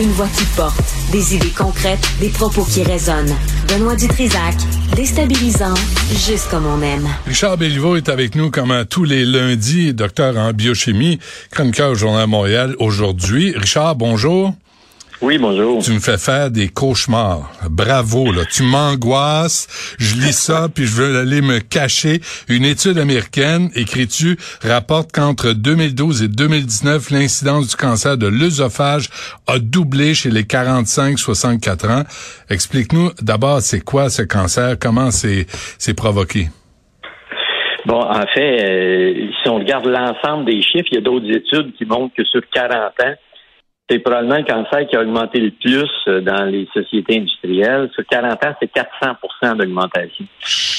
[0.00, 0.80] Une voix qui porte,
[1.12, 3.36] des idées concrètes, des propos qui résonnent.
[3.68, 4.54] Benoît Dutrisac,
[4.96, 5.74] déstabilisant,
[6.26, 7.06] juste comme on aime.
[7.26, 11.18] Richard Béliveau est avec nous comme tous les lundis, docteur en biochimie,
[11.50, 13.52] chroniqueur au Journal Montréal aujourd'hui.
[13.54, 14.54] Richard, bonjour.
[15.22, 15.82] Oui, bonjour.
[15.82, 17.52] Tu me fais faire des cauchemars.
[17.70, 18.42] Bravo, là.
[18.50, 19.96] Tu m'angoisses.
[19.98, 22.20] Je lis ça, puis je veux aller me cacher.
[22.48, 29.10] Une étude américaine, écris-tu, rapporte qu'entre 2012 et 2019, l'incidence du cancer de l'œsophage
[29.46, 32.04] a doublé chez les 45-64 ans.
[32.48, 34.76] Explique-nous d'abord, c'est quoi ce cancer?
[34.80, 35.44] Comment c'est,
[35.78, 36.46] c'est provoqué?
[37.84, 41.74] Bon, en fait, euh, si on regarde l'ensemble des chiffres, il y a d'autres études
[41.76, 42.72] qui montrent que sur 40
[43.04, 43.14] ans,
[43.90, 47.90] c'est probablement le cancer qui a augmenté le plus euh, dans les sociétés industrielles.
[47.94, 50.26] Sur 40 ans, c'est 400% d'augmentation.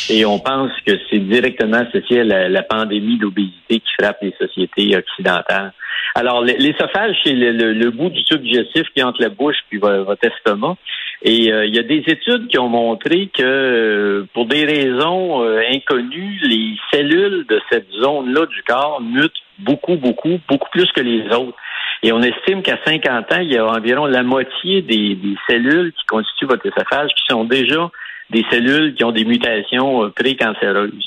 [0.10, 4.96] Et on pense que c'est directement associé à la, pandémie d'obésité qui frappe les sociétés
[4.96, 5.74] occidentales.
[6.16, 10.76] Alors, l'esophage, c'est le, bout du tube digestif qui entre la bouche puis votre estomac.
[11.24, 15.44] Et euh, il y a des études qui ont montré que euh, pour des raisons
[15.72, 21.26] inconnues, les cellules de cette zone-là du corps mutent beaucoup, beaucoup, beaucoup plus que les
[21.34, 21.58] autres.
[22.04, 26.06] Et on estime qu'à 50 ans, il y a environ la moitié des, cellules qui
[26.06, 27.90] constituent votre œsophage qui sont déjà
[28.32, 31.06] des cellules qui ont des mutations euh, précancéreuses.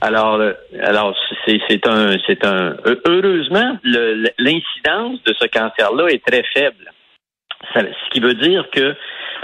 [0.00, 2.76] Alors, euh, alors c'est un, c'est un.
[3.06, 6.92] Heureusement, l'incidence de ce cancer-là est très faible.
[7.74, 8.94] ce qui veut dire que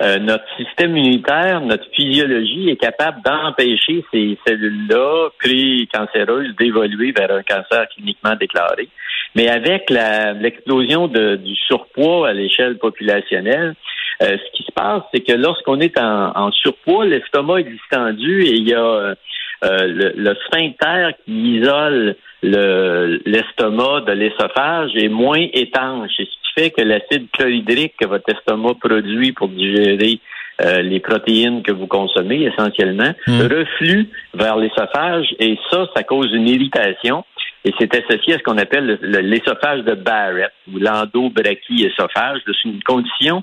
[0.00, 7.42] euh, notre système immunitaire, notre physiologie est capable d'empêcher ces cellules-là pré-cancéreuses d'évoluer vers un
[7.42, 8.88] cancer cliniquement déclaré.
[9.34, 13.75] Mais avec l'explosion du surpoids à l'échelle populationnelle,
[14.22, 18.53] euh, ce qui se passe, c'est que lorsqu'on est en, surpoids, l'estomac est distendu et
[18.53, 19.14] il y a euh,
[19.62, 26.12] le, le, sphincter qui isole l'estomac de l'ésophage est moins étanche.
[26.57, 30.21] Fait que l'acide chlorhydrique que votre estomac produit pour digérer
[30.62, 33.43] euh, les protéines que vous consommez essentiellement hmm.
[33.43, 37.25] reflue vers l'ésophage et ça, ça cause une irritation
[37.66, 42.41] et c'est associé à ce qu'on appelle l'ésophage de Barrett ou l'endobrachie-ésophage.
[42.47, 43.43] C'est une condition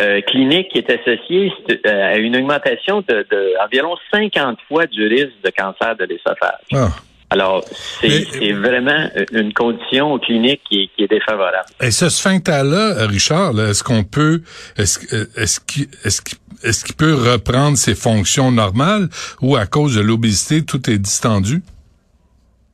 [0.00, 1.52] euh, clinique qui est associée
[1.86, 3.24] euh, à une augmentation de,
[3.64, 6.66] environ 50 fois du risque de cancer de l'ésophage.
[6.74, 6.88] Ah.
[7.32, 7.64] Alors,
[8.00, 11.66] c'est vraiment une condition clinique qui, est défavorable.
[11.80, 14.42] Et ce sphincter-là, Richard, est-ce qu'on peut,
[14.76, 15.00] est-ce
[15.40, 19.08] est qu'il est qu'il peut reprendre ses fonctions normales
[19.40, 21.62] ou à cause de l'obésité, tout est distendu?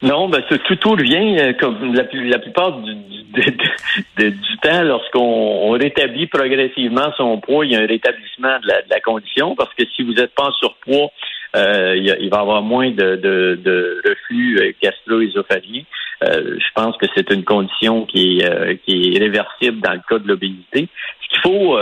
[0.03, 2.95] Non, ben tout, tout revient euh, comme la, la plupart du,
[4.17, 8.91] du temps lorsqu'on rétablit progressivement son poids, il y a un rétablissement de la, de
[8.91, 11.11] la condition parce que si vous n'êtes pas en surpoids,
[11.57, 15.83] euh, il, va y avoir moins de, de, de reflux euh, gastro-œsophagien.
[16.25, 20.19] Euh, je pense que c'est une condition qui est, qui est réversible dans le cas
[20.19, 20.89] de l'obésité.
[21.23, 21.79] Ce qu'il faut,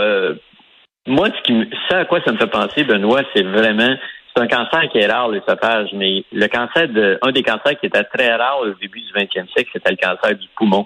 [1.07, 3.95] moi, ce qui, ça à quoi ça me fait penser, Benoît, c'est vraiment
[4.37, 7.87] c'est un cancer qui est rare, l'œsophage, mais le cancer de, un des cancers qui
[7.87, 10.85] était très rare au début du 20e siècle, c'était le cancer du poumon.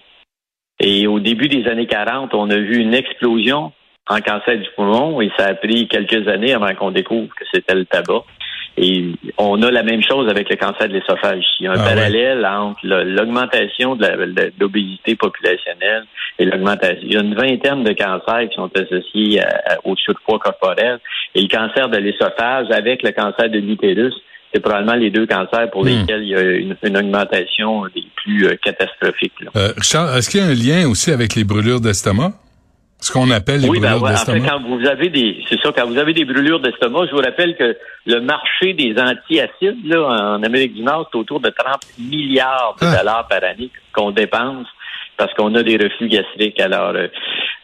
[0.80, 3.74] Et au début des années 40, on a vu une explosion
[4.08, 7.75] en cancer du poumon et ça a pris quelques années avant qu'on découvre que c'était
[7.75, 8.24] le tabac.
[8.78, 11.44] Et on a la même chose avec le cancer de l'esophage.
[11.59, 14.08] Il y a un ah parallèle entre l'augmentation de
[14.59, 16.06] l'obésité populationnelle
[16.40, 17.02] et l'augmentation.
[17.04, 19.42] Il y a une vingtaine de cancers qui sont associés
[19.84, 21.00] au surpoids corporel.
[21.36, 24.14] Et le cancer de l'esophage avec le cancer de l'utérus,
[24.54, 25.88] c'est probablement les deux cancers pour hmm.
[25.88, 29.34] lesquels il y a une, augmentation des plus euh, catastrophiques.
[29.56, 32.34] Euh, Richard, est-ce qu'il y a un lien aussi avec les brûlures d'estomac?
[33.02, 34.48] Ce qu'on appelle les oui, ben, brûlures d'estomac.
[34.48, 37.58] quand vous avez des, c'est ça, quand vous avez des brûlures d'estomac, je vous rappelle
[37.58, 37.76] que
[38.06, 42.86] le marché des antiacides, là, en Amérique du Nord, c'est autour de 30 milliards de
[42.86, 42.98] ah.
[42.98, 44.68] dollars par année qu'on dépense
[45.22, 46.59] parce qu'on a des reflux gastriques.
[46.59, 47.08] Alors, euh,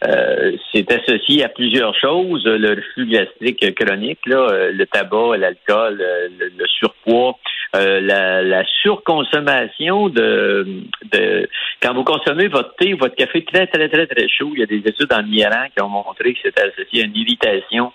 [0.06, 2.44] euh, c'est associé à plusieurs choses.
[2.44, 7.36] Le reflux gastrique chronique, là, euh, le tabac, l'alcool, le, surpoids,
[7.74, 11.48] la, la, surconsommation de, de
[11.82, 14.62] quand vous consommez votre thé ou votre café très, très, très, très chaud, il y
[14.62, 17.92] a des études en Iran qui ont montré que c'est associé à une irritation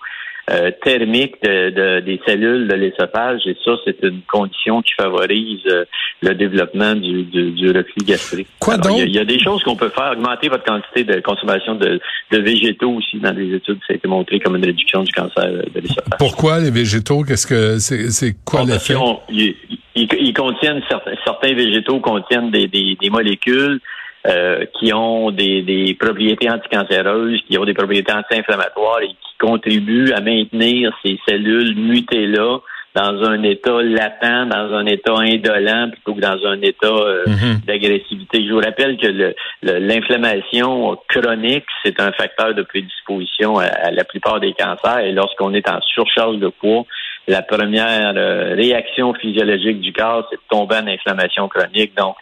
[0.50, 5.84] euh, thermique de, des cellules de l'ésophage et ça, c'est une condition qui favorise euh,
[6.20, 8.48] le développement du, du, reflux gastrique.
[8.60, 8.98] Quoi donc?
[8.98, 11.98] Il y, a des choses qu'on peut faire, augmenter votre quantité de consommation de,
[12.30, 15.50] de végétaux aussi dans des études, ça a été montré comme une réduction du cancer
[15.50, 16.18] de l'ésophage.
[16.18, 17.22] Pourquoi les végétaux?
[17.22, 18.94] Qu'est-ce que c'est, c'est quoi l'effet?
[19.30, 19.54] Ils,
[19.94, 23.80] ils, contiennent certains, certains végétaux contiennent des, des, des molécules
[24.26, 30.12] euh, qui ont des, des propriétés anticancéreuses, qui ont des propriétés anti-inflammatoires et qui contribuent
[30.12, 32.60] à maintenir ces cellules mutées-là
[32.94, 37.66] dans un état latent, dans un état indolent, plutôt que dans un état euh, mm-hmm.
[37.66, 38.46] d'agressivité.
[38.46, 44.52] Je vous rappelle que l'inflammation chronique, c'est un facteur de prédisposition à, la plupart des
[44.52, 45.00] cancers.
[45.00, 46.84] Et lorsqu'on est en surcharge de poids,
[47.26, 51.96] la première euh, réaction physiologique du corps, c'est de tomber en inflammation chronique.
[51.96, 52.16] Donc,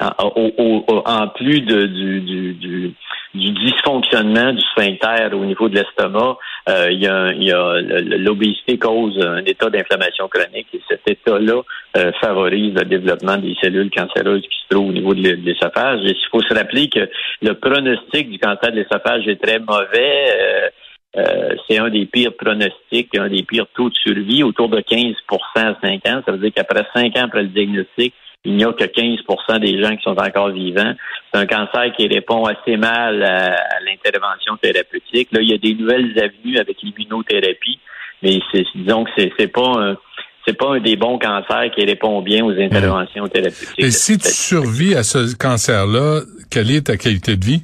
[0.00, 2.94] en, plus de, du, du, du,
[3.34, 7.80] dysfonctionnement du sphincter au niveau de l'estomac, euh, il y a,
[8.18, 11.62] l'obésité cause un état d'inflammation chronique et cet état-là
[11.96, 16.00] euh, favorise le développement des cellules cancéreuses qui se trouvent au niveau de l'œsophage.
[16.04, 17.08] Et il faut se rappeler que
[17.42, 20.70] le pronostic du cancer de l'œsophage est très mauvais.
[21.14, 25.14] Euh, c'est un des pires pronostics, un des pires taux de survie, autour de 15%
[25.56, 26.22] à 5 ans.
[26.24, 29.80] Ça veut dire qu'après 5 ans après le diagnostic, il n'y a que 15% des
[29.80, 30.94] gens qui sont encore vivants.
[31.32, 35.28] C'est un cancer qui répond assez mal à, l'intervention thérapeutique.
[35.32, 37.78] Là, il y a des nouvelles avenues avec l'immunothérapie,
[38.22, 39.96] mais c'est, disons que c'est, c'est pas un,
[40.46, 43.78] c'est pas un des bons cancers qui répond bien aux interventions thérapeutiques.
[43.78, 47.62] Et si tu survis à ce cancer-là, quelle est ta qualité de vie?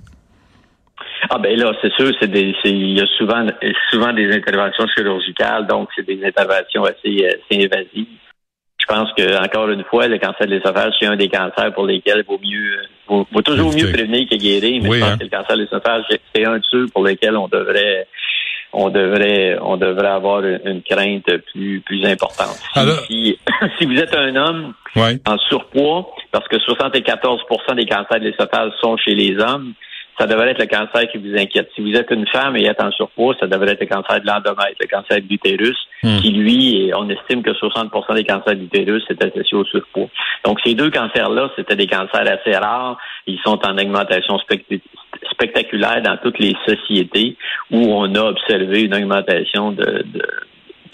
[1.30, 3.44] Ah ben là, c'est sûr, c'est des, il y a souvent,
[3.90, 8.06] souvent des interventions chirurgicales, donc c'est des interventions assez, assez invasives.
[8.88, 11.84] Je pense que encore une fois, le cancer de l'œsophage, c'est un des cancers pour
[11.84, 14.82] lesquels il vaut mieux, vaut, toujours mieux prévenir que guérir.
[14.82, 15.18] Mais je pense hein.
[15.18, 16.04] que le cancer de l'œsophage,
[16.34, 18.06] c'est un de ceux pour lesquels on devrait,
[18.72, 22.58] on devrait, on devrait avoir une, crainte plus, plus importante.
[23.06, 23.38] Si,
[23.78, 28.96] si, vous êtes un homme en surpoids, parce que 74% des cancers de l'œsophage sont
[28.96, 29.74] chez les hommes,
[30.18, 31.68] ça devrait être le cancer qui vous inquiète.
[31.74, 34.26] Si vous êtes une femme et êtes en surpoids, ça devrait être le cancer de
[34.26, 36.18] l'endomètre, le cancer de l'utérus, hmm.
[36.18, 40.08] qui lui, on estime que 60 des cancers de l'utérus c'est associé au surpoids.
[40.44, 42.98] Donc ces deux cancers-là, c'était des cancers assez rares.
[43.26, 44.38] Ils sont en augmentation
[45.30, 47.36] spectaculaire dans toutes les sociétés
[47.70, 50.04] où on a observé une augmentation de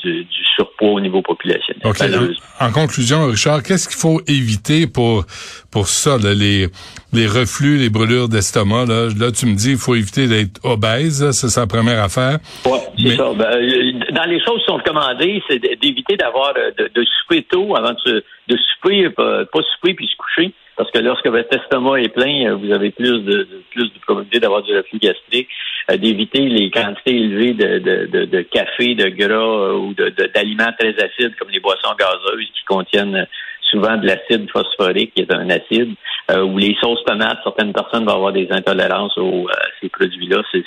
[0.04, 2.34] du, surpoids au niveau populationnel.
[2.60, 5.24] En, conclusion, Richard, qu'est-ce qu'il faut éviter pour
[5.70, 6.68] pour ça, les
[7.12, 11.30] les reflux, les brûlures d'estomac là, là tu me dis il faut éviter d'être obèse,
[11.32, 12.38] c'est sa première affaire.
[12.66, 13.32] Oui, c'est ça.
[13.34, 17.42] Ben, euh, dans les choses qui sont recommandées, c'est d'éviter d'avoir euh, de, de, souper
[17.42, 20.52] tôt avant de, de souper, pas, pas souper puis se coucher.
[20.76, 24.40] Parce que lorsque votre estomac est plein, euh, vous avez plus de, plus de probabilité
[24.40, 25.52] d'avoir du reflux gastrique, euh,
[25.88, 31.34] d'éviter les quantités élevées de, de, de, café, de gras euh, ou d'aliments très acides
[31.38, 33.26] comme les boissons gazeuses qui contiennent
[33.70, 35.94] souvent de l'acide phosphorique, qui est un acide,
[36.31, 37.38] ou les sauces tomates.
[37.42, 40.42] Certaines personnes vont avoir des intolérances aux, à ces produits-là.
[40.52, 40.58] Ce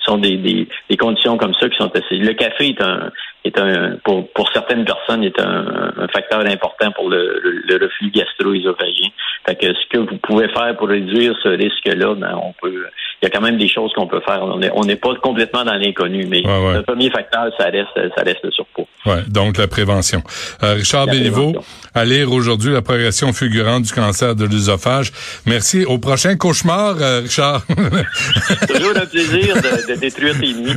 [0.00, 2.16] sont des, des, des, conditions comme ça qui sont assez.
[2.16, 3.10] Le café est un,
[3.44, 8.10] est un pour, pour certaines personnes est un, un facteur important pour le, le, reflux
[8.10, 9.08] gastro-œsophagien.
[9.46, 12.86] Fait que ce que vous pouvez faire pour réduire ce risque-là, ben on peut.
[13.24, 14.42] Il y a quand même des choses qu'on peut faire.
[14.74, 18.50] On n'est pas complètement dans l'inconnu, mais le premier facteur, ça reste ça reste le
[18.50, 18.84] surpoids.
[19.06, 20.22] Ouais, donc la prévention.
[20.62, 21.54] Euh, Richard Béliveau,
[21.94, 25.10] à lire aujourd'hui la progression fulgurante du cancer de l'œsophage.
[25.46, 25.86] Merci.
[25.86, 27.64] Au prochain cauchemar, euh, Richard.
[28.68, 30.76] Toujours un plaisir de, de détruire tes nuits.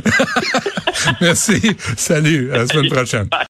[1.20, 1.76] Merci.
[1.98, 2.50] Salut.
[2.52, 3.28] À la semaine prochaine.